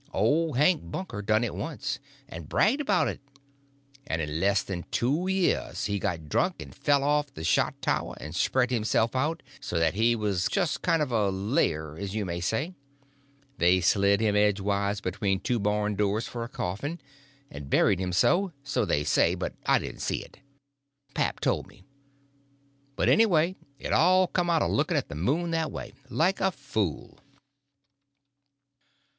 Old 0.15 0.57
Hank 0.57 0.89
Bunker 0.89 1.21
done 1.21 1.43
it 1.43 1.53
once, 1.53 1.99
and 2.27 2.49
bragged 2.49 2.81
about 2.81 3.07
it; 3.07 3.21
and 4.07 4.19
in 4.19 4.39
less 4.39 4.63
than 4.63 4.83
two 4.89 5.27
years 5.27 5.85
he 5.85 5.99
got 5.99 6.27
drunk 6.27 6.55
and 6.59 6.73
fell 6.73 7.03
off 7.03 7.27
of 7.27 7.35
the 7.35 7.43
shot 7.43 7.79
tower, 7.83 8.15
and 8.19 8.35
spread 8.35 8.71
himself 8.71 9.15
out 9.15 9.43
so 9.59 9.77
that 9.77 9.93
he 9.93 10.15
was 10.15 10.47
just 10.49 10.77
a 10.77 10.79
kind 10.79 11.03
of 11.03 11.11
a 11.11 11.29
layer, 11.29 11.99
as 11.99 12.15
you 12.15 12.25
may 12.25 12.39
say; 12.41 12.65
and 12.65 12.75
they 13.59 13.79
slid 13.79 14.21
him 14.21 14.35
edgeways 14.35 15.01
between 15.01 15.39
two 15.39 15.59
barn 15.59 15.93
doors 15.95 16.25
for 16.27 16.43
a 16.43 16.49
coffin, 16.49 16.99
and 17.51 17.69
buried 17.69 17.99
him 17.99 18.11
so, 18.11 18.53
so 18.63 18.85
they 18.85 19.03
say, 19.03 19.35
but 19.35 19.53
I 19.67 19.77
didn't 19.77 20.01
see 20.01 20.23
it. 20.23 20.39
Pap 21.13 21.39
told 21.39 21.67
me. 21.67 21.83
But 22.95 23.07
anyway 23.07 23.55
it 23.77 23.93
all 23.93 24.25
come 24.25 24.49
of 24.49 24.67
looking 24.71 24.97
at 24.97 25.09
the 25.09 25.13
moon 25.15 25.51
that 25.51 25.71
way, 25.71 25.93
like 26.09 26.41
a 26.41 26.49
fool. 26.51 27.19